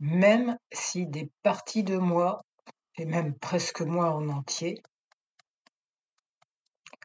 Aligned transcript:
Même 0.00 0.58
si 0.72 1.06
des 1.06 1.30
parties 1.42 1.82
de 1.82 1.96
moi, 1.96 2.44
et 2.98 3.04
même 3.04 3.34
presque 3.38 3.80
moi 3.80 4.10
en 4.10 4.28
entier 4.28 4.82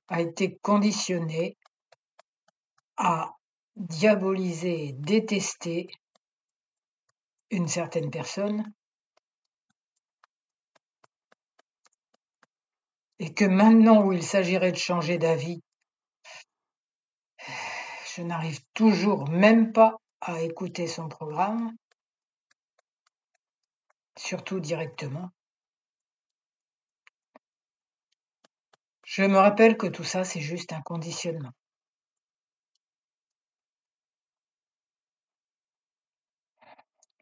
a 0.07 0.21
été 0.21 0.57
conditionné 0.57 1.57
à 2.97 3.35
diaboliser 3.75 4.87
et 4.87 4.93
détester 4.93 5.87
une 7.51 7.67
certaine 7.67 8.09
personne 8.11 8.71
et 13.19 13.33
que 13.33 13.45
maintenant 13.45 14.03
où 14.03 14.13
il 14.13 14.23
s'agirait 14.23 14.71
de 14.71 14.77
changer 14.77 15.17
d'avis 15.17 15.61
je 18.15 18.21
n'arrive 18.21 18.59
toujours 18.73 19.27
même 19.29 19.71
pas 19.71 19.97
à 20.21 20.41
écouter 20.41 20.87
son 20.87 21.07
programme 21.07 21.75
surtout 24.17 24.59
directement. 24.59 25.31
Je 29.03 29.23
me 29.23 29.37
rappelle 29.37 29.77
que 29.77 29.87
tout 29.87 30.03
ça, 30.03 30.23
c'est 30.23 30.41
juste 30.41 30.73
un 30.73 30.81
conditionnement. 30.81 31.51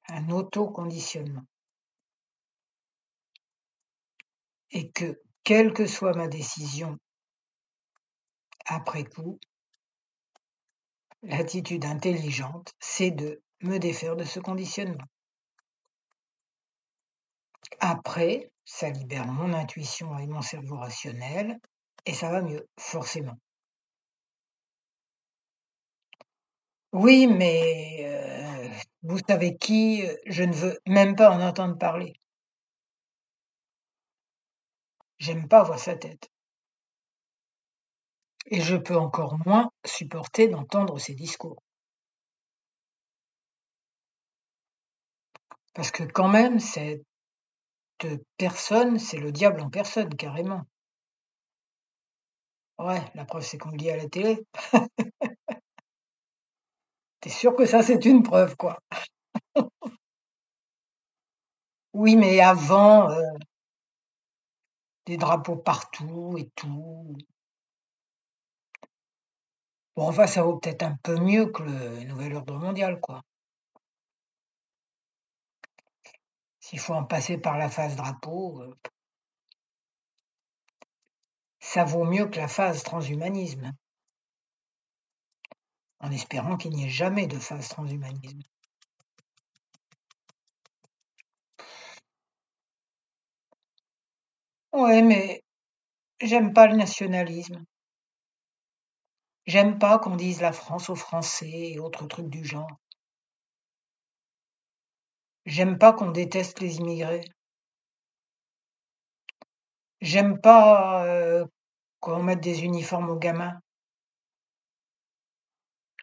Un 0.08 0.30
auto-conditionnement. 0.30 1.46
Et 4.72 4.92
que, 4.92 5.20
quelle 5.44 5.74
que 5.74 5.86
soit 5.88 6.16
ma 6.16 6.28
décision 6.28 6.98
après 8.66 9.04
coup 9.04 9.40
l'attitude 11.24 11.86
intelligente, 11.86 12.74
c'est 12.80 13.12
de 13.12 13.42
me 13.62 13.78
défaire 13.78 14.16
de 14.16 14.24
ce 14.24 14.40
conditionnement. 14.40 15.06
Après, 17.80 18.52
ça 18.66 18.90
libère 18.90 19.28
mon 19.28 19.54
intuition 19.54 20.18
et 20.18 20.28
mon 20.28 20.42
cerveau 20.42 20.78
rationnel 20.78 21.60
et 22.06 22.14
ça 22.14 22.30
va 22.32 22.42
mieux, 22.42 22.68
forcément. 22.80 23.38
Oui, 26.94 27.28
mais 27.28 28.06
heu, 28.06 28.70
vous 29.04 29.18
savez 29.28 29.58
qui, 29.58 30.04
heu, 30.04 30.18
je 30.26 30.44
ne 30.44 30.54
veux 30.54 30.80
même 30.88 31.16
pas 31.18 31.30
en 31.32 31.42
entendre 31.42 31.78
parler. 31.78 32.14
J'aime 35.20 35.48
pas 35.48 35.64
voir 35.64 35.80
sa 35.80 35.96
tête. 35.96 36.30
Et 38.46 38.62
je 38.62 38.76
peux 38.76 38.96
encore 38.96 39.36
moins 39.48 39.72
supporter 39.84 40.48
d'entendre 40.48 41.00
ses 41.00 41.16
discours. 41.16 41.64
Parce 45.74 45.92
que 45.92 46.04
quand 46.04 46.30
même 46.30 46.60
cette 46.60 47.04
personne, 48.38 49.00
c'est 49.00 49.18
le 49.20 49.32
diable 49.32 49.62
en 49.62 49.70
personne, 49.70 50.14
carrément. 50.16 50.64
Ouais, 52.80 53.02
la 53.16 53.24
preuve, 53.26 53.44
c'est 53.44 53.58
qu'on 53.58 53.70
le 53.72 53.78
dit 53.78 53.90
à 53.92 53.96
la 53.98 54.10
télé. 54.10 54.46
Tu 57.22 57.30
es 57.30 57.32
sûr 57.32 57.56
que 57.56 57.66
ça, 57.66 57.82
c'est 57.82 58.06
une 58.06 58.22
preuve, 58.24 58.56
quoi? 58.58 58.78
Oui, 61.94 62.16
mais 62.18 62.40
avant, 62.42 63.10
heu 63.12 63.38
des 65.06 65.16
drapeaux 65.18 65.58
partout 65.58 66.36
et 66.40 66.50
tout. 66.56 67.16
Bon, 69.96 70.08
enfin, 70.10 70.28
ça 70.28 70.44
vaut 70.44 70.58
peut-être 70.58 70.84
un 70.84 70.98
peu 71.02 71.16
mieux 71.18 71.46
que 71.46 71.64
le 71.64 72.04
nouvel 72.04 72.36
ordre 72.36 72.58
mondial, 72.58 73.00
quoi. 73.00 73.22
S'il 76.72 76.80
faut 76.80 76.94
en 76.94 77.04
passer 77.04 77.38
par 77.38 77.58
la 77.58 77.68
phase 77.70 77.98
drapeau, 77.98 78.62
heu 78.62 78.74
ça 81.60 81.84
vaut 81.84 82.06
mieux 82.06 82.28
que 82.28 82.38
la 82.38 82.48
phase 82.48 82.82
transhumanisme. 82.82 83.74
En 86.00 86.12
espérant 86.12 86.56
qu'il 86.56 86.72
n'y 86.72 86.86
ait 86.86 86.90
jamais 86.90 87.28
de 87.28 87.38
phase 87.38 87.68
transhumanisme. 87.68 88.40
Ouais, 94.72 95.02
mais 95.02 95.44
j'aime 96.22 96.54
pas 96.54 96.68
le 96.68 96.78
nationalisme. 96.78 97.66
J'aime 99.46 99.78
pas 99.78 100.00
qu'on 100.00 100.16
dise 100.16 100.40
la 100.40 100.54
France 100.54 100.90
aux 100.90 100.96
Français 100.96 101.72
et 101.74 101.80
autres 101.80 102.08
trucs 102.08 102.30
du 102.30 102.46
genre. 102.46 102.81
J'aime 105.46 105.78
pas 105.78 105.94
qu'on 105.94 106.10
déteste 106.10 106.62
les 106.62 106.78
immigrés. 106.78 107.22
J'aime 110.02 110.40
pas, 110.42 111.06
heu, 111.08 111.46
qu'on 112.02 112.24
mette 112.24 112.42
des 112.42 112.64
uniformes 112.66 113.10
aux 113.12 113.20
gamins. 113.20 113.62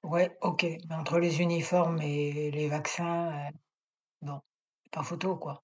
Ouais, 0.03 0.37
OK, 0.43 0.65
mais 0.89 0.95
entre 0.97 1.21
les 1.21 1.41
uniformes 1.41 2.01
et 2.03 2.51
les 2.51 2.69
vaccins, 2.69 3.31
heu, 3.51 3.53
bon, 4.23 4.41
pas 4.93 5.03
photo, 5.05 5.37
quoi. 5.37 5.63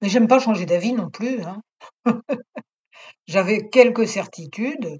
Mais 0.00 0.08
j'aime 0.08 0.28
pas 0.28 0.38
changer 0.38 0.66
d'avis 0.66 0.92
non 0.92 1.10
plus, 1.10 1.42
hein. 1.42 1.60
J'avais 3.26 3.68
quelques 3.68 4.08
certitudes 4.08 4.98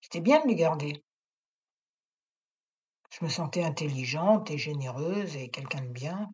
c'était 0.00 0.22
bien 0.22 0.40
de 0.42 0.48
les 0.48 0.54
garder. 0.54 1.02
Je 3.18 3.24
me 3.24 3.30
sentais 3.30 3.64
intelligente 3.64 4.50
et 4.50 4.58
généreuse 4.58 5.36
et 5.36 5.48
quelqu'un 5.48 5.80
de 5.80 5.88
bien. 5.88 6.30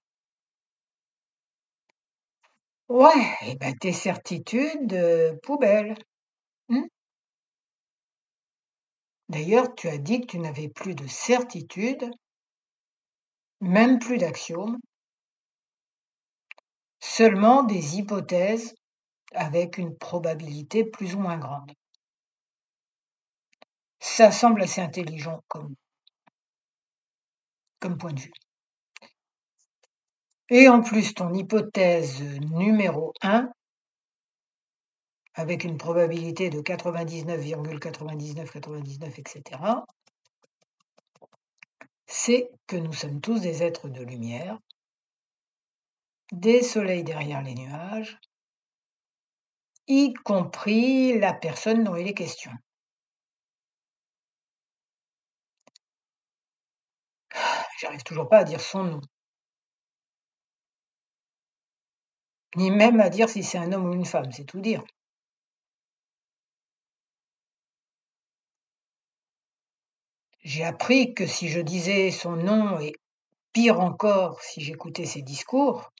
Ouais 2.88 3.37
et 3.47 3.54
bah, 3.54 3.72
tes 3.81 3.93
certitudes, 3.93 4.93
heu, 4.93 5.38
poubelle. 5.44 5.94
Mmh. 6.69 6.82
D'ailleurs, 9.28 9.72
tu 9.76 9.88
as 9.88 9.98
dit 9.98 10.22
que 10.22 10.26
tu 10.26 10.38
n'avais 10.41 10.69
plus 10.69 10.97
de 10.97 11.06
certitudes 11.06 12.10
même 13.60 14.00
plus 14.00 14.19
d'axiomes 14.19 14.78
seulement 16.99 17.62
des 17.62 17.99
hypothèses 17.99 18.75
avec 19.34 19.78
une 19.78 19.97
probabilité 19.97 20.84
plus 20.84 21.14
ou 21.14 21.20
moins 21.20 21.38
grande. 21.38 21.70
Ça 24.00 24.32
semble 24.32 24.62
assez 24.62 24.81
intelligent 24.81 25.43
comme 25.47 25.76
comme 27.82 27.98
point 27.98 28.12
de 28.12 28.20
vue. 28.20 28.32
Et 30.48 30.69
en 30.69 30.81
plus, 30.81 31.15
ton 31.15 31.34
hypothèse 31.34 32.22
numéro 32.41 33.12
1 33.22 33.50
avec 35.34 35.65
une 35.65 35.78
probabilité 35.78 36.50
de 36.50 36.60
99,9999 36.60 39.19
et 39.19 39.25
cetera 39.28 39.84
c'est 42.06 42.50
que 42.66 42.76
nous 42.76 42.93
sommes 42.93 43.22
tous 43.22 43.41
des 43.41 43.62
êtres 43.62 43.88
de 43.88 44.03
lumière 44.03 44.59
des 46.32 46.62
soleils 46.62 47.04
derrière 47.04 47.41
les 47.43 47.54
nuages 47.54 48.19
y 49.88 50.12
compris 50.12 51.19
la 51.19 51.32
personne 51.32 51.84
dont 51.84 51.97
il 51.97 52.06
est 52.06 52.14
question. 52.14 52.53
J'arrive 57.82 58.04
toujours 58.04 58.28
pas 58.28 58.38
à 58.38 58.44
dire 58.44 58.60
son 58.60 58.84
nom. 58.84 59.00
Ni 62.54 62.70
même 62.70 63.00
à 63.00 63.10
dire 63.10 63.28
si 63.28 63.43
c'est 63.43 63.59
un 63.59 63.72
homme 63.72 63.87
ou 63.87 63.93
une 63.93 64.04
femme, 64.04 64.31
c'est 64.31 64.44
tout 64.44 64.60
dire. 64.60 64.84
J'ai 70.44 70.62
appris 70.62 71.12
que 71.12 71.26
si 71.26 71.48
je 71.48 71.59
disais 71.59 72.12
son 72.12 72.37
nom 72.37 72.79
et 72.79 72.93
pire 73.52 73.81
encore 73.81 74.40
si 74.43 74.61
j'écoutais 74.61 75.05
ses 75.05 75.23
discours 75.23 75.90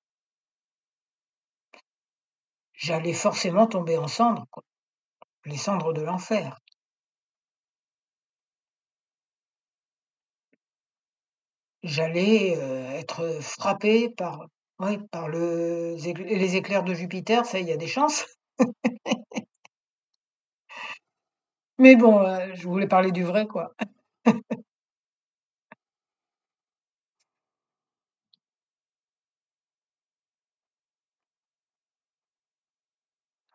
j'allais 2.75 3.13
forcément 3.13 3.67
tomber 3.67 3.99
en 3.99 4.07
cendres. 4.07 4.47
Les 5.47 5.57
cendres 5.57 5.93
de 5.93 6.03
l'enfer. 6.03 6.62
J'allais, 11.85 12.57
heu, 12.57 12.87
être 12.99 13.39
frappée 13.41 14.09
par 14.09 14.47
les 16.39 16.57
éclairs 16.57 16.83
de 16.83 16.93
Jupiter, 16.95 17.47
ça, 17.47 17.61
il 17.61 17.69
y 17.69 17.73
a 17.73 17.77
des 17.77 17.87
chances. 17.87 18.25
Mais 21.79 21.97
bon, 21.97 22.21
heu, 22.27 22.55
je 22.55 22.67
voulais 22.67 22.87
parler 22.87 23.13
du 23.13 23.25
vrai, 23.25 23.47
quoi. 23.47 23.75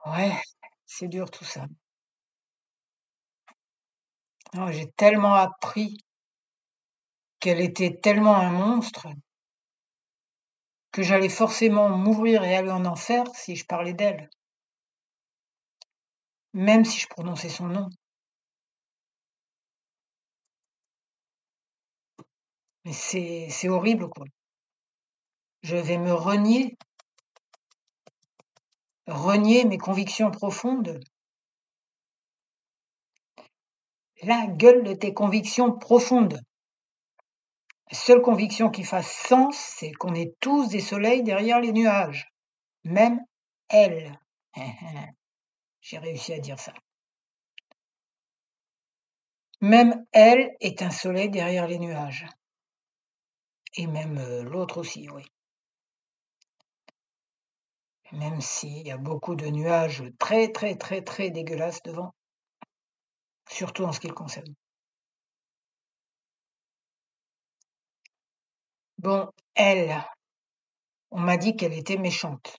Ouais, 0.07 0.31
c'est 0.87 1.07
dur 1.07 1.29
tout 1.29 1.43
ça. 1.45 1.67
J'ai 4.71 4.91
tellement 4.97 5.35
appris 5.35 5.97
qu'elle 7.39 7.61
était 7.61 7.99
tellement 8.01 8.35
un 8.35 8.49
monstre 8.49 9.07
que 10.91 11.03
j'allais 11.03 11.29
forcément 11.29 11.89
m'ouvrir 11.89 12.43
et 12.43 12.55
aller 12.55 12.71
en 12.71 12.85
enfer 12.85 13.23
si 13.35 13.55
je 13.55 13.65
parlais 13.65 13.93
d'elle. 13.93 14.29
Même 16.53 16.85
si 16.85 16.99
je 16.99 17.07
prononçais 17.07 17.49
son 17.49 17.67
nom. 17.67 17.89
Mais 22.85 22.93
c'est 22.93 23.69
horrible, 23.69 24.09
quoi. 24.09 24.25
Je 25.61 25.75
vais 25.75 25.97
me 25.97 26.13
renier 26.13 26.77
renier 29.07 29.65
mes 29.65 29.77
convictions 29.77 30.31
profondes. 30.31 30.99
La 34.23 34.47
gueule 34.47 34.83
de 34.83 34.93
tes 34.93 35.13
convictions 35.13 35.77
profondes. 35.77 36.41
La 37.89 37.97
seule 37.97 38.21
conviction 38.21 38.69
qui 38.69 38.83
fasse 38.83 39.09
sens, 39.09 39.55
c'est 39.55 39.93
qu'on 39.93 40.13
est 40.13 40.35
tous 40.41 40.67
des 40.67 40.81
soleils 40.81 41.23
derrière 41.23 41.61
les 41.61 41.71
nuages. 41.71 42.29
Même 42.83 43.19
elle. 43.69 44.19
J'ai 45.81 45.97
réussi 45.97 46.33
à 46.33 46.39
dire 46.39 46.59
ça. 46.59 46.73
Même 49.61 50.05
elle 50.11 50.55
est 50.59 50.81
un 50.81 50.91
soleil 50.91 51.29
derrière 51.29 51.67
les 51.67 51.79
nuages. 51.79 52.25
Et 53.75 53.87
même 53.87 54.17
euh, 54.17 54.43
l'autre 54.43 54.79
aussi, 54.79 55.09
oui. 55.09 55.23
Même 58.11 58.41
s'il 58.41 58.85
y 58.85 58.91
a 58.91 58.97
beaucoup 58.97 59.35
de 59.35 59.47
nuages 59.47 60.03
très 60.19 60.51
très 60.51 60.75
très 60.75 61.01
très 61.01 61.29
dégueulasses 61.29 61.81
devant. 61.83 62.13
Surtout 63.49 63.83
en 63.85 63.93
ce 63.93 63.99
qui 63.99 64.07
le 64.07 64.13
concerne. 64.13 64.53
Bon, 68.99 69.27
elle, 69.55 70.03
on 71.11 71.19
m'a 71.19 71.35
dit 71.35 71.57
qu'elle 71.57 71.73
était 71.73 71.97
méchante. 71.97 72.57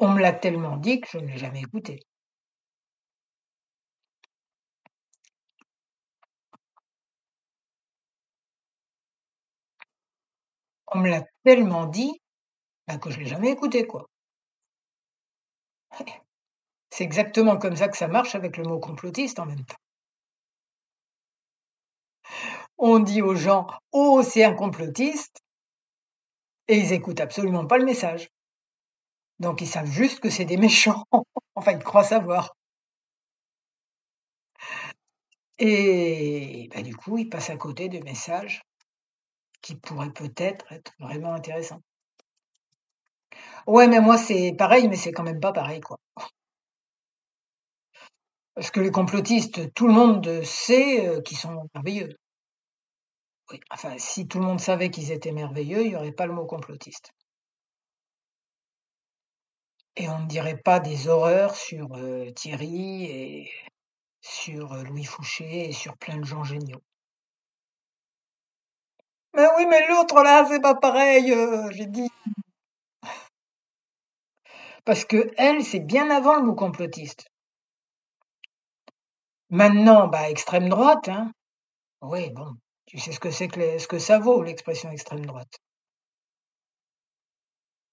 On 0.00 0.08
me 0.08 0.20
l'a 0.20 0.32
tellement 0.32 0.76
dit 0.78 1.00
que 1.00 1.06
je 1.12 1.18
ne 1.18 1.28
l'ai 1.28 1.38
jamais 1.38 1.60
écoutée. 1.60 2.00
On 10.92 10.98
me 10.98 11.08
l'a 11.08 11.22
tellement 11.42 11.86
dit, 11.86 12.20
bah, 12.88 12.98
que 12.98 13.10
je 13.10 13.18
l'ai 13.20 13.26
jamais 13.26 13.50
écoutée, 13.52 13.86
quoi. 13.86 14.08
C'est 16.90 17.04
exactement 17.04 17.58
comme 17.58 17.76
ça 17.76 17.88
que 17.88 17.96
ça 17.96 18.08
marche 18.08 18.34
avec 18.34 18.56
le 18.56 18.64
mot 18.64 18.80
complotiste 18.80 19.40
en 19.40 19.46
même 19.46 19.64
temps. 19.64 19.76
On 22.82 22.98
dit 22.98 23.20
aux 23.20 23.34
gens: 23.34 23.66
«Oh, 23.92 24.22
c'est 24.24 24.42
un 24.42 24.54
complotiste» 24.54 25.42
et 26.66 26.78
ils 26.78 26.92
écoutent 26.94 27.20
absolument 27.20 27.66
pas 27.66 27.76
le 27.76 27.84
message. 27.84 28.30
Donc 29.38 29.60
ils 29.60 29.66
savent 29.68 29.90
juste 29.90 30.20
que 30.20 30.30
c'est 30.30 30.46
des 30.46 30.56
méchants. 30.56 31.04
Enfin, 31.54 31.72
ils 31.72 31.84
croient 31.84 32.04
savoir. 32.04 32.56
Et 35.58 36.70
bah, 36.74 36.80
du 36.80 36.96
coup, 36.96 37.18
ils 37.18 37.28
passent 37.28 37.50
à 37.50 37.56
côté 37.56 37.90
de 37.90 37.98
messages 37.98 38.62
qui 39.60 39.74
pourraient 39.76 40.12
peut-être 40.12 40.64
être 40.72 40.92
vraiment 40.98 41.34
intéressants. 41.34 41.82
Ouais, 43.66 43.88
mais 43.88 44.00
moi, 44.00 44.16
c'est 44.18 44.54
pareil, 44.56 44.88
mais 44.88 44.96
c'est 44.96 45.12
quand 45.12 45.22
même 45.22 45.40
pas 45.40 45.52
pareil, 45.52 45.80
quoi. 45.80 45.98
Parce 48.54 48.70
que 48.70 48.80
les 48.80 48.90
complotistes, 48.92 49.74
tout 49.74 49.86
le 49.88 49.92
monde 49.92 50.42
sait, 50.44 51.06
euh, 51.08 51.20
qu'ils 51.20 51.36
sont 51.38 51.68
merveilleux. 51.74 52.16
Oui, 53.50 53.60
enfin, 53.70 53.98
si 53.98 54.26
tout 54.26 54.38
le 54.38 54.46
monde 54.46 54.60
savait 54.60 54.90
qu'ils 54.90 55.12
étaient 55.12 55.30
merveilleux, 55.32 55.84
il 55.84 55.92
y 55.92 55.96
aurait 55.96 56.10
pas 56.10 56.24
le 56.26 56.32
mot 56.32 56.46
complotiste. 56.46 57.12
Et 59.94 60.08
on 60.08 60.18
ne 60.18 60.26
dirait 60.26 60.56
pas 60.56 60.80
des 60.80 61.06
horreurs 61.06 61.54
sur, 61.54 61.94
heu, 61.96 62.32
Thierry 62.34 63.04
et 63.04 63.50
sur, 64.20 64.74
heu, 64.74 64.82
Louis 64.84 65.04
Fouché 65.04 65.68
et 65.68 65.72
sur 65.72 65.96
plein 65.98 66.18
de 66.18 66.24
gens 66.24 66.44
géniaux. 66.44 66.82
Mais 69.34 69.46
oui, 69.56 69.66
mais 69.68 69.88
l'autre 69.88 70.22
là, 70.22 70.44
c'est 70.48 70.60
pas 70.60 70.76
pareil, 70.76 71.32
heu, 71.32 71.68
j'ai 71.72 71.86
dit. 71.86 72.08
Parce 74.84 75.06
qu'elle, 75.06 75.64
c'est 75.64 75.80
bien 75.80 76.10
avant 76.10 76.36
le 76.36 76.42
mot 76.42 76.54
complotiste. 76.54 77.30
Maintenant, 79.50 80.08
bah, 80.08 80.28
extrême 80.28 80.68
droite, 80.68 81.08
hein. 81.08 81.30
Oui, 82.02 82.30
bon, 82.30 82.56
tu 82.90 82.98
sais 82.98 83.12
ce 83.12 83.20
que 83.20 83.30
c'est 83.30 83.46
que 83.46 83.78
ce 83.78 83.86
que 83.86 84.00
ça 84.00 84.18
vaut 84.18 84.42
l'expression 84.42 84.90
extrême 84.90 85.24
droite? 85.24 85.60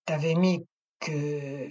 Tu 0.07 0.13
avais 0.13 0.33
mis 0.33 0.65
que 0.99 1.69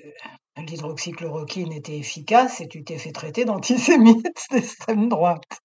l'hydroxychloroquine 0.56 1.72
était 1.72 1.98
efficace 1.98 2.60
et 2.60 2.68
tu 2.68 2.84
t'es 2.84 2.98
fait 2.98 3.10
traiter 3.10 3.44
d'antisémite 3.44 4.28
d'extrême 4.52 5.08
droite. 5.08 5.58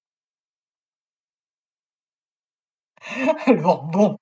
Alors 3.45 3.83
bon, 3.83 4.17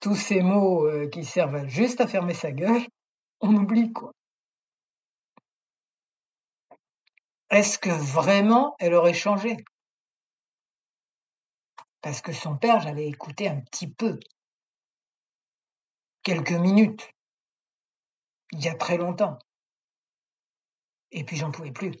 tous 0.00 0.16
ces 0.16 0.42
mots, 0.42 0.86
heu, 0.88 1.08
qui 1.08 1.24
servent 1.24 1.66
juste 1.68 2.00
à 2.00 2.06
fermer 2.08 2.34
sa 2.34 2.52
gueule, 2.52 2.82
on 3.40 3.54
oublie, 3.56 3.92
quoi. 3.92 4.12
Est-ce 7.50 7.78
que 7.78 7.90
vraiment 7.90 8.74
elle 8.80 8.94
aurait 8.94 9.14
changé? 9.14 9.56
Parce 12.02 12.22
que 12.22 12.32
son 12.32 12.56
père, 12.56 12.80
j'avais 12.80 13.06
écouté 13.06 13.48
un 13.48 13.60
petit 13.60 13.88
peu. 13.88 14.18
Quelques 16.22 16.52
minutes. 16.52 17.10
Il 18.52 18.60
y 18.64 18.68
a 18.68 18.74
très 18.74 18.96
longtemps. 18.96 19.38
Et 21.12 21.24
puis 21.24 21.36
j'en 21.36 21.50
pouvais 21.50 21.72
plus. 21.72 21.92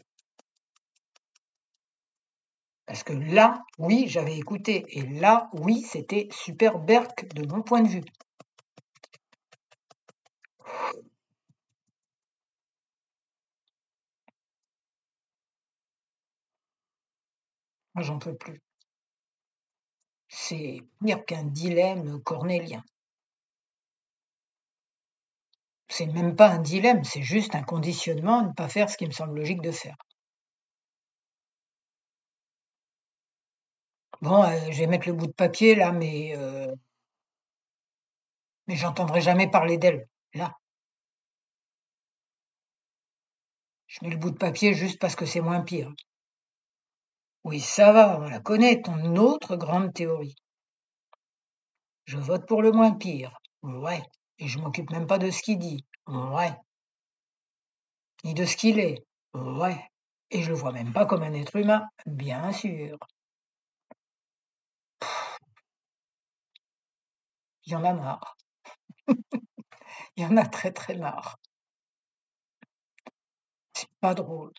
Parce 2.86 3.04
que 3.04 3.12
là, 3.12 3.62
oui, 3.78 4.06
j'avais 4.08 4.36
écouté 4.36 4.84
et 4.88 5.02
là, 5.02 5.48
oui, 5.52 5.82
c'était 5.82 6.28
super 6.32 6.78
berk 6.78 7.32
de 7.34 7.46
mon 7.46 7.62
point 7.62 7.82
de 7.82 7.88
vue. 7.88 8.04
J'en 17.96 18.18
peux 18.18 18.34
plus. 18.34 18.60
C'est 20.32 20.78
pire 21.04 21.24
qu'un 21.26 21.42
dilemme 21.42 22.22
cornélien. 22.22 22.84
C'est 25.88 26.06
même 26.06 26.36
pas 26.36 26.50
un 26.50 26.58
dilemme, 26.58 27.04
c'est 27.04 27.22
juste 27.22 27.54
un 27.54 27.62
conditionnement 27.62 28.40
à 28.40 28.42
ne 28.44 28.52
pas 28.52 28.68
faire 28.68 28.90
ce 28.90 28.96
qui 28.96 29.06
me 29.06 29.12
semble 29.12 29.38
logique 29.38 29.62
de 29.62 29.70
faire. 29.72 29.96
Bon, 34.22 34.42
heu, 34.44 34.72
je 34.72 34.78
vais 34.80 34.86
mettre 34.86 35.08
le 35.08 35.14
bout 35.14 35.26
de 35.26 35.32
papier 35.32 35.74
là, 35.74 35.92
mais 35.92 36.34
heu 36.36 36.74
mais 38.68 38.76
j'entendrai 38.76 39.20
jamais 39.20 39.50
parler 39.50 39.78
d'elle, 39.78 40.06
là. 40.34 40.52
Je 43.88 43.98
mets 44.02 44.10
le 44.10 44.16
bout 44.18 44.30
de 44.30 44.36
papier 44.36 44.74
juste 44.74 44.98
parce 45.00 45.16
que 45.16 45.26
c'est 45.26 45.40
moins 45.40 45.62
pire. 45.62 45.92
Oui, 47.44 47.60
ça 47.60 47.92
va, 47.92 48.18
on 48.18 48.28
la 48.28 48.40
connaît, 48.40 48.80
ton 48.82 49.16
autre 49.16 49.56
grande 49.56 49.92
théorie. 49.92 50.36
Je 52.04 52.18
vote 52.18 52.46
pour 52.46 52.60
le 52.60 52.72
moins 52.72 52.92
pire. 52.92 53.38
Ouais, 53.62 54.02
et 54.38 54.48
je 54.48 54.58
m'occupe 54.58 54.90
même 54.90 55.06
pas 55.06 55.18
de 55.18 55.30
ce 55.30 55.42
qu'il 55.42 55.58
dit. 55.58 55.84
Ouais. 56.06 56.52
Ni 58.24 58.34
de 58.34 58.44
ce 58.44 58.56
qu'il 58.56 58.78
est. 58.78 59.04
Ouais. 59.34 59.88
Et 60.30 60.42
je 60.42 60.50
le 60.50 60.56
vois 60.56 60.72
même 60.72 60.92
pas 60.92 61.06
comme 61.06 61.22
un 61.22 61.32
être 61.34 61.56
humain. 61.56 61.86
Bien 62.06 62.52
sûr. 62.52 62.98
Il 67.64 67.72
y 67.72 67.76
en 67.76 67.84
a 67.84 67.94
marre. 67.94 68.36
Il 70.16 70.22
y 70.24 70.26
en 70.26 70.36
a 70.36 70.46
très, 70.46 70.72
très 70.72 70.96
marre. 70.96 71.38
C'est 73.74 73.88
pas 74.00 74.14
drôle. 74.14 74.52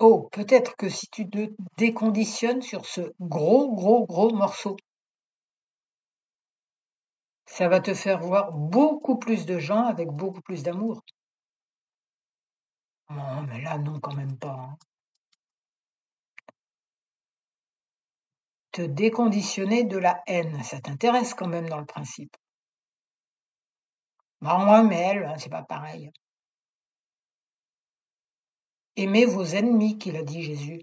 Oh, 0.00 0.28
peut-être 0.32 0.74
que 0.76 0.88
si 0.88 1.06
tu 1.08 1.30
te 1.30 1.50
déconditionnes 1.76 2.62
sur 2.62 2.84
ce 2.84 3.12
gros, 3.20 3.72
gros, 3.74 4.06
gros 4.06 4.34
morceau 4.34 4.76
ça 7.46 7.68
va 7.68 7.80
te 7.80 7.94
faire 7.94 8.20
voir 8.20 8.52
beaucoup 8.52 9.18
plus 9.18 9.44
de 9.44 9.58
gens 9.58 9.84
avec 9.86 10.08
beaucoup 10.08 10.40
plus 10.40 10.62
d'amour. 10.62 11.02
Non, 13.10 13.42
mais 13.42 13.60
là, 13.60 13.76
non, 13.76 14.00
quand 14.00 14.14
même 14.14 14.38
pas, 14.38 14.52
hein. 14.52 14.78
Te 18.72 18.80
déconditionner 18.80 19.84
de 19.84 19.98
la 19.98 20.22
haine, 20.26 20.62
ça 20.62 20.80
t'intéresse 20.80 21.34
quand 21.34 21.48
même 21.48 21.68
dans 21.68 21.80
le 21.80 21.84
principe. 21.84 22.34
Bah, 24.40 24.58
moi, 24.58 24.82
mais 24.82 24.96
elle, 24.96 25.32
c'est 25.38 25.48
pas 25.50 25.62
pareil. 25.62 26.10
Aimez 28.98 29.26
vos 29.26 29.44
ennemis, 29.44 29.96
qu'il 29.96 30.16
a 30.16 30.24
dit 30.24 30.42
Jésus. 30.42 30.82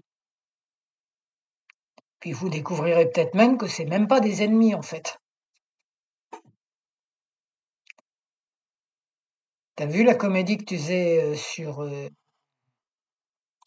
Puis 2.18 2.32
vous 2.32 2.48
découvrirez 2.48 3.10
peut-être 3.10 3.34
même 3.34 3.58
que 3.58 3.66
c'est 3.66 3.84
même 3.84 4.08
pas 4.08 4.20
des 4.20 4.42
ennemis 4.42 4.74
en 4.74 4.80
fait. 4.80 5.18
T'as 9.74 9.84
vu 9.84 10.02
la 10.02 10.14
comédie 10.14 10.56
que 10.56 10.64
tu 10.64 10.78
faisais 10.78 11.22
euh, 11.22 11.34
sur, 11.36 11.82
euh, 11.82 12.08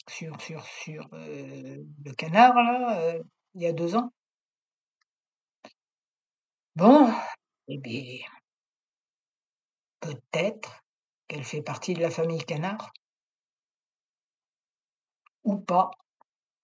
sur 0.07 0.41
sur 0.41 0.65
sur 0.65 1.07
euh, 1.13 1.83
le 2.03 2.13
canard 2.15 2.55
là, 2.55 3.19
il 3.53 3.61
y 3.61 3.67
a 3.67 3.71
deux 3.71 3.95
ans? 3.95 4.11
Bon, 6.75 7.13
eh 7.67 7.77
bien, 7.77 8.17
peut-être 9.99 10.83
qu'elle 11.27 11.43
fait 11.43 11.61
partie 11.61 11.93
de 11.93 12.01
la 12.01 12.09
famille 12.09 12.43
canard. 12.43 12.91
Ou 15.43 15.57
pas, 15.57 15.91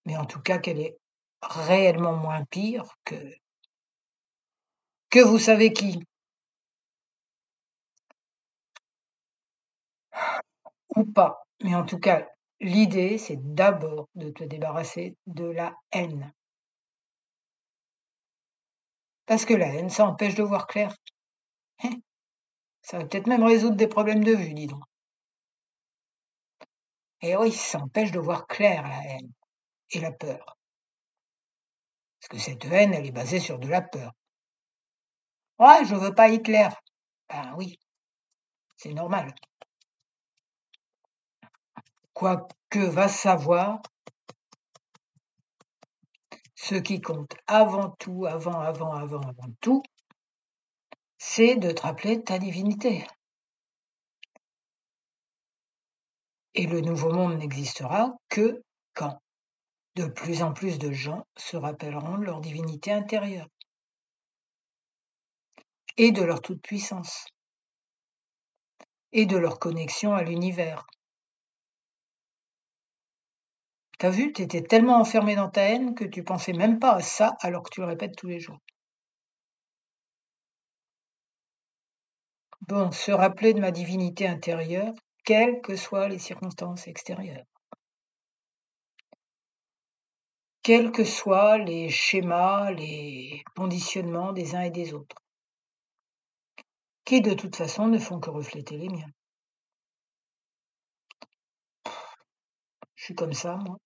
mais 0.04 0.16
en 0.16 0.24
tout 0.24 0.40
cas 0.40 0.58
qu'elle 0.58 0.80
est 0.80 0.96
réellement 1.42 2.14
moins 2.16 2.44
pire 2.44 2.96
que 3.04 3.16
que 5.10 5.20
vous 5.20 5.38
savez 5.38 5.72
qui. 5.72 6.02
Ou 10.94 11.04
pas, 11.04 11.46
mais 11.62 11.74
en 11.74 11.84
tout 11.84 11.98
cas, 11.98 12.26
l'idée, 12.60 13.18
c'est 13.18 13.38
d'abord 13.54 14.08
de 14.14 14.30
te 14.30 14.44
débarrasser 14.44 15.16
de 15.26 15.44
la 15.44 15.76
haine. 15.92 16.32
Parce 19.26 19.44
que 19.44 19.54
la 19.54 19.66
haine, 19.68 19.90
ça 19.90 20.06
empêche 20.06 20.34
de 20.34 20.42
voir 20.42 20.66
clair. 20.66 20.94
Hein? 21.82 21.90
Ça 22.82 22.98
va 22.98 23.04
peut-être 23.04 23.26
même 23.26 23.42
résoudre 23.44 23.76
des 23.76 23.88
problèmes 23.88 24.24
de 24.24 24.32
vue, 24.32 24.54
dis 24.54 24.66
donc. 24.68 24.82
Et 27.22 27.36
oui, 27.36 27.52
ça 27.52 27.78
empêche 27.78 28.12
de 28.12 28.18
voir 28.18 28.46
clair 28.46 28.82
la 28.82 29.04
haine 29.04 29.32
et 29.90 30.00
la 30.00 30.12
peur. 30.12 30.56
Parce 32.20 32.28
que 32.28 32.38
cette 32.38 32.64
haine, 32.66 32.94
elle 32.94 33.06
est 33.06 33.12
basée 33.12 33.40
sur 33.40 33.58
de 33.58 33.68
la 33.68 33.82
peur. 33.82 34.12
Ouais, 35.58 35.84
je 35.84 35.94
veux 35.94 36.14
pas 36.14 36.28
Hitler. 36.28 36.68
Ben 37.28 37.54
oui, 37.56 37.78
c'est 38.76 38.92
normal. 38.92 39.34
Quoique 42.12 42.78
va 42.78 43.08
savoir, 43.08 43.80
ce 46.54 46.74
qui 46.74 47.00
compte 47.00 47.36
avant 47.46 47.90
tout, 47.90 48.26
avant, 48.26 48.60
avant, 48.60 48.92
avant, 48.92 49.20
avant 49.20 49.52
tout, 49.60 49.82
c'est 51.18 51.56
de 51.56 51.70
te 51.70 51.82
rappeler 51.82 52.22
ta 52.22 52.38
divinité. 52.38 53.06
Et 56.58 56.66
le 56.66 56.80
nouveau 56.80 57.12
monde 57.12 57.36
n'existera 57.36 58.16
que 58.30 58.62
quand 58.94 59.20
de 59.94 60.06
plus 60.06 60.42
en 60.42 60.54
plus 60.54 60.78
de 60.78 60.90
gens 60.90 61.26
se 61.36 61.56
rappelleront 61.56 62.16
de 62.16 62.24
leur 62.24 62.40
divinité 62.40 62.92
intérieure 62.92 63.48
et 65.98 66.12
de 66.12 66.22
leur 66.22 66.40
toute-puissance 66.40 67.26
et 69.12 69.26
de 69.26 69.36
leur 69.36 69.58
connexion 69.58 70.14
à 70.14 70.22
l'univers. 70.22 70.86
T'as 73.98 74.10
vu, 74.10 74.32
t'étais 74.32 74.62
tellement 74.62 74.98
enfermé 74.98 75.36
dans 75.36 75.50
ta 75.50 75.62
haine 75.62 75.94
que 75.94 76.04
tu 76.04 76.24
pensais 76.24 76.54
même 76.54 76.78
pas 76.78 76.92
à 76.92 77.00
ça 77.00 77.36
alors 77.40 77.62
que 77.62 77.70
tu 77.70 77.80
le 77.80 77.86
répètes 77.86 78.16
tous 78.16 78.28
les 78.28 78.40
jours. 78.40 78.58
Bon, 82.62 82.90
se 82.92 83.12
rappeler 83.12 83.54
de 83.54 83.60
ma 83.60 83.70
divinité 83.70 84.26
intérieure, 84.26 84.94
quelles 85.26 85.60
que 85.60 85.76
soient 85.76 86.08
les 86.08 86.20
circonstances 86.20 86.86
extérieures. 86.86 87.44
Quels 90.62 90.92
que 90.92 91.04
soient 91.04 91.58
les 91.58 91.90
schémas, 91.90 92.70
les 92.70 93.42
conditionnements 93.56 94.32
des 94.32 94.54
uns 94.54 94.62
et 94.62 94.70
des 94.70 94.94
autres, 94.94 95.16
qui 97.04 97.20
de 97.20 97.34
toute 97.34 97.56
façon 97.56 97.88
ne 97.88 97.98
font 97.98 98.20
que 98.20 98.30
refléter 98.30 98.78
les 98.78 98.88
miens. 98.88 99.10
Je 102.94 103.04
suis 103.04 103.14
comme 103.14 103.32
ça, 103.32 103.56
moi. 103.56 103.78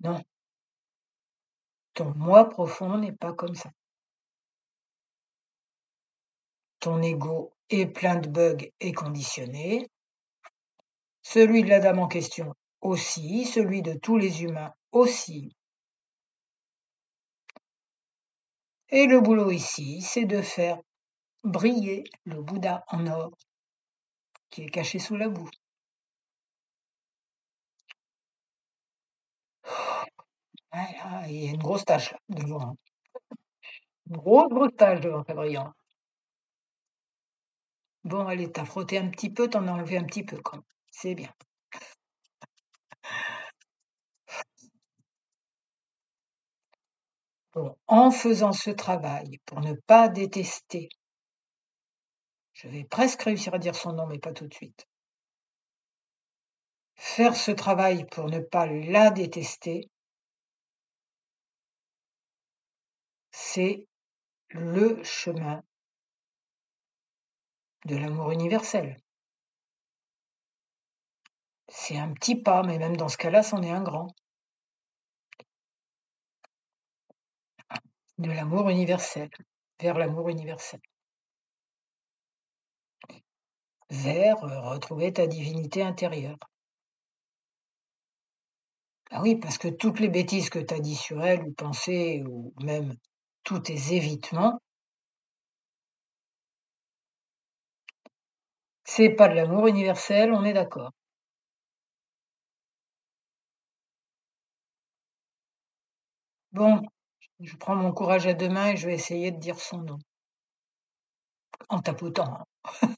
Non. 0.00 0.22
Ton 1.94 2.12
moi 2.14 2.48
profond 2.48 2.98
n'est 2.98 3.12
pas 3.12 3.32
comme 3.32 3.54
ça. 3.54 3.70
Ton 6.80 7.02
ego 7.02 7.57
est 7.70 7.86
plein 7.86 8.16
de 8.16 8.28
bugs 8.28 8.66
et 8.80 8.92
conditionné. 8.92 9.88
Celui 11.22 11.62
de 11.62 11.68
la 11.68 11.80
dame 11.80 11.98
en 11.98 12.08
question 12.08 12.54
aussi, 12.80 13.44
celui 13.44 13.82
de 13.82 13.94
tous 13.94 14.16
les 14.16 14.42
humains 14.42 14.72
aussi. 14.92 15.54
Et 18.90 19.06
le 19.06 19.20
boulot 19.20 19.50
ici, 19.50 20.00
c'est 20.00 20.24
de 20.24 20.40
faire 20.40 20.78
briller 21.44 22.04
le 22.24 22.42
Bouddha 22.42 22.84
en 22.88 23.06
or 23.06 23.30
qui 24.50 24.62
est 24.62 24.70
caché 24.70 24.98
sous 24.98 25.16
la 25.16 25.28
boue. 25.28 25.50
il 31.28 31.44
y 31.44 31.48
a 31.48 31.50
une 31.50 31.58
grosse 31.58 31.84
tache 31.84 32.12
là, 32.12 32.18
devant. 32.28 32.76
Une 34.06 34.16
grosse, 34.16 34.48
grosse 34.48 34.76
tache 34.76 35.00
devant 35.00 35.24
Fabriant. 35.24 35.72
Bon, 38.04 38.26
allez, 38.26 38.50
t'as 38.50 38.64
frotté 38.64 38.98
un 38.98 39.08
petit 39.10 39.30
peu, 39.30 39.48
t'en 39.48 39.66
as 39.68 39.72
enlevé 39.72 39.98
un 39.98 40.04
petit 40.04 40.24
peu 40.24 40.38
quand 40.40 40.56
même. 40.56 40.64
C'est 40.90 41.14
bien. 41.14 41.32
Bon, 47.52 47.76
en 47.86 48.10
faisant 48.10 48.52
ce 48.52 48.70
travail 48.70 49.38
pour 49.44 49.60
ne 49.60 49.74
pas 49.74 50.08
détester, 50.08 50.88
je 52.52 52.68
vais 52.68 52.84
presque 52.84 53.22
réussir 53.22 53.54
à 53.54 53.58
dire 53.58 53.74
son 53.74 53.92
nom, 53.92 54.06
mais 54.06 54.18
pas 54.18 54.32
tout 54.32 54.46
de 54.46 54.54
suite. 54.54 54.86
Faire 56.96 57.36
ce 57.36 57.50
travail 57.50 58.04
pour 58.06 58.26
ne 58.26 58.40
pas 58.40 58.66
la 58.66 59.10
détester, 59.10 59.88
c'est 63.30 63.86
le 64.50 65.02
chemin 65.04 65.62
de 67.88 67.96
l'amour 67.96 68.30
universel. 68.32 68.96
C'est 71.68 71.96
un 71.96 72.12
petit 72.12 72.36
pas, 72.36 72.62
mais 72.62 72.78
même 72.78 72.96
dans 72.96 73.08
ce 73.08 73.16
cas-là, 73.16 73.42
c'en 73.42 73.62
est 73.62 73.70
un 73.70 73.82
grand. 73.82 74.08
De 78.18 78.30
l'amour 78.30 78.68
universel, 78.68 79.30
vers 79.80 79.96
l'amour 79.96 80.28
universel. 80.28 80.80
Vers 83.90 84.44
euh, 84.44 84.60
retrouver 84.70 85.12
ta 85.12 85.26
divinité 85.26 85.82
intérieure. 85.82 86.38
Ah 89.10 89.22
oui, 89.22 89.36
parce 89.36 89.56
que 89.56 89.68
toutes 89.68 90.00
les 90.00 90.08
bêtises 90.08 90.50
que 90.50 90.58
tu 90.58 90.74
as 90.74 90.80
dit 90.80 90.96
sur 90.96 91.24
elle, 91.24 91.42
ou 91.42 91.52
pensées, 91.52 92.22
ou 92.26 92.52
même 92.60 92.94
tous 93.44 93.60
tes 93.60 93.94
évitements, 93.94 94.60
c'est 98.88 99.10
pas 99.10 99.28
de 99.28 99.34
l'amour 99.34 99.66
universel, 99.68 100.32
on 100.32 100.44
est 100.44 100.54
d'accord. 100.54 100.92
Bon, 106.52 106.82
je 107.40 107.56
prends 107.56 107.76
mon 107.76 107.92
courage 107.92 108.26
à 108.26 108.34
deux 108.34 108.48
mains 108.48 108.68
et 108.72 108.76
je 108.76 108.86
vais 108.86 108.94
essayer 108.94 109.30
de 109.30 109.38
dire 109.38 109.60
son 109.60 109.78
nom. 109.78 109.98
En 111.68 111.80
tapotant. 111.80 112.46
Hein. 112.64 112.88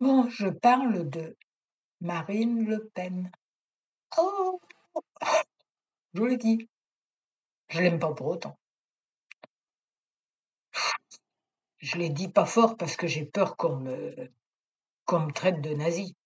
bon, 0.00 0.28
je 0.30 0.48
parle 0.48 1.10
de 1.10 1.36
Marine 2.00 2.64
Le 2.64 2.88
Pen. 2.94 3.30
Oh 4.18 4.60
Je 6.14 6.22
l'ai 6.22 6.36
dit. 6.36 6.68
Je 7.70 7.80
l'aime 7.80 7.98
pas 7.98 8.14
pour 8.14 8.28
autant. 8.28 8.56
Je 11.82 11.98
l'ai 11.98 12.10
dit 12.10 12.28
pas 12.28 12.46
fort 12.46 12.76
parce 12.76 12.96
que 12.96 13.08
j'ai 13.08 13.26
peur 13.26 13.56
qu'on 13.56 13.76
me, 13.76 14.32
qu'on 15.04 15.20
me 15.26 15.32
traite 15.32 15.60
de 15.60 15.74
nazi. 15.74 16.16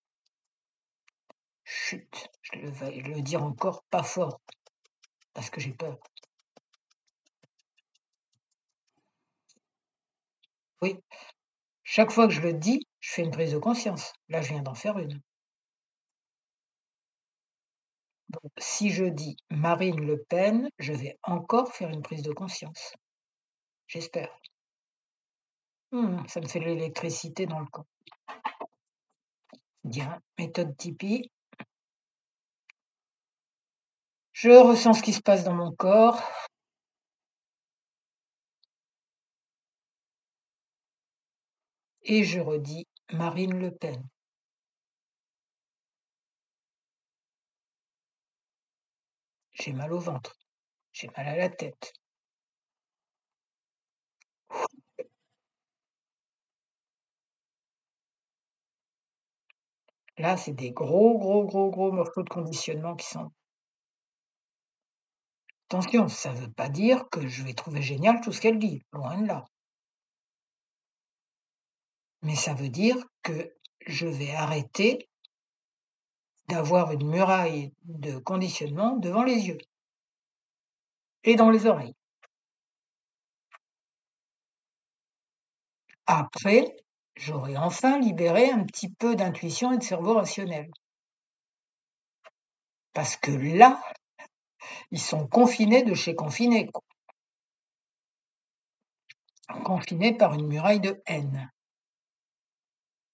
Chut, 1.65 2.29
je 2.43 2.67
vais 2.67 2.91
le 3.01 3.23
dire 3.23 3.43
encore 3.43 3.83
pas 3.91 4.03
fort 4.03 4.41
parce 5.33 5.51
que 5.51 5.61
j'ai 5.61 5.73
peur. 5.73 5.99
Oui, 10.83 10.97
chaque 11.85 12.11
fois 12.11 12.29
que 12.29 12.35
je 12.35 12.43
le 12.43 12.53
dis, 12.53 12.87
je 13.01 13.15
fais 13.15 13.23
une 13.23 13.31
prise 13.31 13.53
de 13.53 13.59
conscience. 13.59 14.13
Là, 14.29 14.43
je 14.43 14.51
viens 14.51 14.63
d'en 14.63 14.75
faire 14.75 14.99
une. 14.99 15.21
si 18.59 18.91
je 18.91 19.05
dis 19.05 19.37
Marine 19.51 20.05
Le 20.05 20.23
Pen, 20.25 20.69
je 20.79 20.93
vais 20.93 21.19
encore 21.23 21.73
faire 21.73 21.89
une 21.89 22.03
prise 22.03 22.23
de 22.23 22.33
conscience. 22.33 22.95
J'espère. 23.87 24.29
Mmh, 25.97 26.29
ça 26.29 26.43
me 26.43 26.47
fait 26.47 26.61
de 26.61 26.67
l'électricité 26.67 27.47
dans 27.47 27.59
le 27.59 27.65
corps. 27.65 27.87
Bien, 29.83 30.21
méthode 30.39 30.77
Tipeee. 30.77 31.31
Je 34.35 34.51
ressens 34.51 34.93
ce 34.93 35.03
qui 35.03 35.15
se 35.15 35.23
passe 35.23 35.43
dans 35.45 35.55
mon 35.55 35.75
corps. 35.75 36.21
Et 42.03 42.25
je 42.25 42.41
redis 42.41 42.87
Marine 43.13 43.59
Le 43.59 43.71
Pen. 43.71 44.07
J'ai 49.53 49.73
mal 49.73 49.95
au 49.95 49.99
ventre, 49.99 50.37
j'ai 50.93 51.09
mal 51.17 51.27
à 51.27 51.37
la 51.37 51.49
tête. 51.49 51.95
Là, 60.19 60.37
c'est 60.37 60.53
des 60.53 60.71
gros, 60.71 61.19
gros, 61.19 61.45
gros, 61.45 61.71
gros 61.71 61.93
morceaux 61.93 62.23
de 62.23 62.29
conditionnement 62.29 62.97
qui 62.97 63.07
sont 63.07 63.31
Attention, 65.69 66.07
ça 66.07 66.33
veut 66.33 66.51
pas 66.51 66.69
dire 66.69 67.09
que 67.11 67.27
je 67.27 67.43
vais 67.43 67.53
trouver 67.53 67.83
génial 67.83 68.21
tout 68.21 68.31
ce 68.31 68.41
qu'elle 68.41 68.61
dit, 68.61 68.83
loin 68.93 69.21
de 69.21 69.27
là. 69.27 69.45
Mais 72.23 72.37
ça 72.37 72.55
veut 72.55 72.69
dire 72.69 72.97
que 73.23 73.53
je 73.85 74.07
vais 74.07 74.31
arrêter 74.31 75.09
d'avoir 76.49 76.93
une 76.93 77.09
muraille 77.09 77.73
de 77.83 78.17
conditionnement 78.19 78.97
devant 78.97 79.25
les 79.25 79.49
yeux 79.49 79.59
et 81.25 81.35
dans 81.35 81.51
les 81.51 81.67
oreilles. 81.67 81.97
Après, 86.07 86.77
j'aurai 87.17 87.57
enfin 87.57 87.99
libéré 87.99 88.51
un 88.51 88.65
petit 88.65 88.91
peu 88.91 89.17
d'intuition 89.17 89.73
et 89.73 89.79
de 89.79 89.83
cerveau 89.83 90.15
rationnel. 90.15 90.71
Parce 92.93 93.17
que 93.17 93.31
là, 93.31 93.83
ils 94.91 95.01
sont 95.01 95.27
confinés 95.27 95.83
de 95.83 95.95
chez 95.95 96.15
confinés. 96.15 96.71
Confinés 99.65 100.17
par 100.17 100.35
une 100.35 100.47
muraille 100.47 100.81
de 100.81 101.03
haine. 101.07 101.51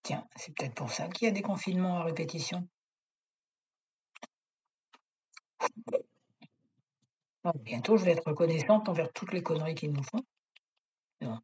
Tiens, 0.03 0.27
c'est 0.37 0.55
peut-être 0.55 0.75
pour 0.75 0.91
ça 0.91 1.09
qu'il 1.09 1.27
y 1.27 1.29
a 1.29 1.33
des 1.33 1.43
confinements 1.43 1.99
à 1.99 2.05
répétition. 2.05 2.67
bientôt, 7.61 7.97
je 7.97 8.05
vais 8.05 8.13
être 8.13 8.27
reconnaissante 8.27 8.89
envers 8.89 9.13
toutes 9.13 9.33
les 9.33 9.43
conneries 9.43 9.75
qu'ils 9.75 9.93
nous 9.93 10.03
font. 10.03 10.25
Non. 11.21 11.41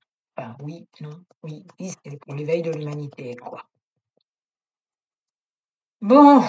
Oui, 0.61 0.87
non, 1.01 1.25
oui, 1.43 1.67
oui, 1.81 1.91
c'est 2.05 2.17
pour 2.19 2.35
l'éveil 2.35 2.63
de 2.63 2.71
l'humanité, 2.71 3.35
quoi. 3.37 3.69
Bon, 6.01 6.49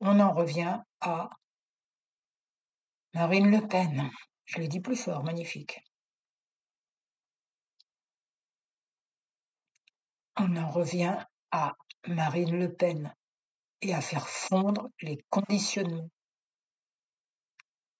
on 0.00 0.20
en 0.20 0.32
revient 0.32 0.80
à 1.00 1.28
Marine 3.14 3.50
Le 3.50 3.66
Pen. 3.68 4.10
Je 4.46 4.58
l'ai 4.58 4.68
dit 4.68 4.80
plus 4.80 4.96
fort, 4.96 5.22
magnifique. 5.22 5.82
On 10.36 10.56
en 10.56 10.70
revient 10.70 11.18
à 11.50 11.76
Marine 12.06 12.58
Le 12.58 12.72
Pen 12.72 13.14
et 13.82 13.92
à 13.92 14.00
faire 14.00 14.28
fondre 14.28 14.88
les 15.02 15.18
conditionnements. 15.28 16.08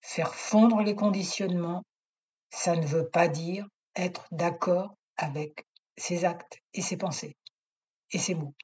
Faire 0.01 0.35
fondre 0.35 0.81
les 0.81 0.95
conditionnements, 0.95 1.85
ça 2.51 2.75
ne 2.75 2.87
veut 2.87 3.09
pas 3.09 3.29
dire 3.29 3.67
être 3.95 4.27
d'accord 4.31 4.97
avec 5.17 5.67
ses 5.97 6.25
actes 6.25 6.59
et 6.75 6.83
ses 6.83 6.97
pensées 6.97 7.37
et 8.11 8.19
ses 8.19 8.35
mots. 8.35 8.55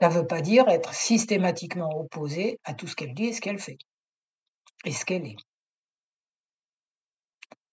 Ça 0.00 0.08
ne 0.08 0.14
veut 0.14 0.26
pas 0.26 0.40
dire 0.40 0.68
être 0.68 0.94
systématiquement 0.94 1.90
opposé 1.98 2.60
à 2.64 2.74
tout 2.74 2.86
ce 2.86 2.94
qu'elle 2.94 3.14
dit 3.14 3.26
et 3.26 3.32
ce 3.32 3.40
qu'elle 3.40 3.58
fait, 3.58 3.78
et 4.84 4.92
ce 4.92 5.04
qu'elle 5.04 5.26
est. 5.26 5.36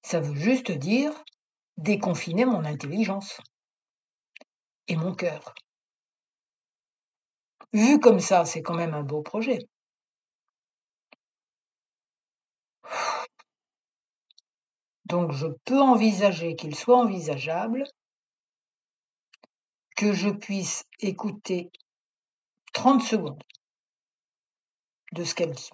Ça 0.02 0.20
veut 0.20 0.36
juste 0.36 0.72
dire 0.72 1.12
déconfiner 1.78 2.46
mon 2.46 2.66
intelligence 2.66 3.40
et 4.88 4.96
mon 4.96 5.14
cœur. 5.14 5.54
Vu 7.74 8.00
comme 8.00 8.20
ça, 8.20 8.46
c'est 8.46 8.62
quand 8.62 8.76
même 8.76 8.94
un 8.94 9.04
beau 9.04 9.22
projet. 9.22 9.60
Donc 15.06 15.32
je 15.32 15.48
peux 15.66 15.80
envisager 15.80 16.56
qu'il 16.56 16.76
soit 16.76 16.98
envisageable 16.98 17.84
que 19.96 20.14
je 20.14 20.30
puisse 20.30 20.84
écouter 21.00 21.72
30 22.74 23.02
secondes 23.02 23.44
de 25.14 25.24
ce 25.24 25.36
qu'elle 25.36 25.54
dit. 25.54 25.70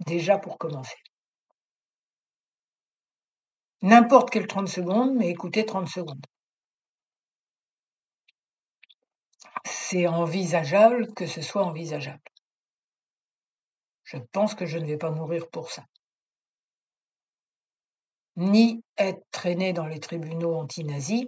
Déjà 0.00 0.38
pour 0.38 0.58
commencer. 0.58 0.96
N'importe 3.82 4.30
quelle 4.30 4.46
30 4.46 4.68
secondes, 4.68 5.14
mais 5.14 5.28
écoutez 5.28 5.66
30 5.66 5.88
secondes. 5.88 6.24
C'est 9.64 10.06
envisageable 10.06 11.12
que 11.14 11.26
ce 11.26 11.42
soit 11.42 11.64
envisageable. 11.64 12.22
Je 14.04 14.16
pense 14.32 14.54
que 14.54 14.66
je 14.66 14.78
ne 14.78 14.86
vais 14.86 14.98
pas 14.98 15.10
mourir 15.10 15.48
pour 15.50 15.70
ça. 15.70 15.84
Ni 18.36 18.82
être 18.96 19.22
traîné 19.30 19.72
dans 19.72 19.86
les 19.86 20.00
tribunaux 20.00 20.54
anti-nazis, 20.54 21.26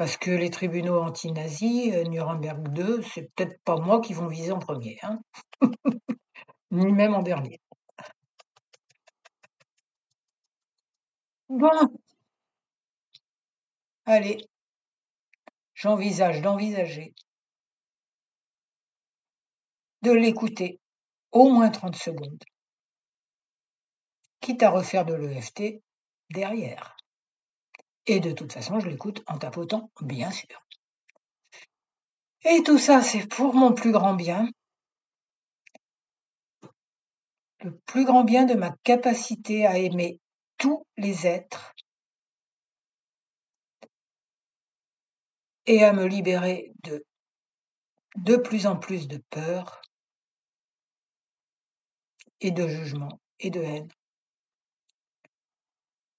Parce 0.00 0.16
que 0.16 0.30
les 0.30 0.48
tribunaux 0.48 0.98
anti-nazis, 0.98 1.92
euh, 1.94 2.04
Nuremberg 2.04 2.72
2, 2.72 3.02
c'est 3.02 3.30
peut-être 3.34 3.60
pas 3.64 3.76
moi 3.76 4.00
qui 4.00 4.14
vont 4.14 4.28
viser 4.28 4.50
en 4.50 4.58
premier, 4.58 4.98
hein. 5.02 5.20
Ni 6.70 6.90
même 6.90 7.12
en 7.12 7.20
dernier. 7.22 7.60
Bon. 11.50 12.00
Allez. 14.06 14.48
J'envisage 15.74 16.40
d'envisager 16.40 17.12
de 20.00 20.12
l'écouter 20.12 20.80
au 21.30 21.50
moins 21.50 21.68
30 21.68 21.96
secondes, 21.96 22.42
quitte 24.40 24.62
à 24.62 24.70
refaire 24.70 25.04
de 25.04 25.14
l'EFT 25.14 25.82
derrière. 26.30 26.96
Et 28.06 28.20
de 28.20 28.32
toute 28.32 28.52
façon, 28.52 28.80
je 28.80 28.88
l'écoute 28.88 29.22
en 29.26 29.38
tapotant, 29.38 29.90
bien 30.00 30.30
sûr. 30.30 30.66
Et 32.44 32.62
tout 32.62 32.78
ça, 32.78 33.02
c'est 33.02 33.26
pour 33.26 33.54
mon 33.54 33.72
plus 33.72 33.92
grand 33.92 34.14
bien. 34.14 34.48
Le 37.62 37.76
plus 37.86 38.06
grand 38.06 38.24
bien 38.24 38.46
de 38.46 38.54
ma 38.54 38.74
capacité 38.82 39.66
à 39.66 39.76
aimer 39.76 40.18
tous 40.56 40.86
les 40.96 41.26
êtres 41.26 41.74
et 45.66 45.84
à 45.84 45.92
me 45.92 46.06
libérer 46.06 46.72
de 46.82 47.04
de 48.16 48.36
plus 48.36 48.66
en 48.66 48.76
plus 48.76 49.06
de 49.08 49.18
peur 49.30 49.80
et 52.40 52.50
de 52.50 52.66
jugement 52.66 53.20
et 53.38 53.50
de 53.50 53.60
haine. 53.60 53.88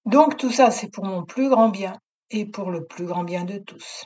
Donc 0.05 0.37
tout 0.37 0.51
ça, 0.51 0.71
c'est 0.71 0.89
pour 0.91 1.05
mon 1.05 1.25
plus 1.25 1.49
grand 1.49 1.69
bien 1.69 1.99
et 2.29 2.45
pour 2.45 2.71
le 2.71 2.85
plus 2.85 3.05
grand 3.05 3.23
bien 3.23 3.45
de 3.45 3.57
tous. 3.57 4.05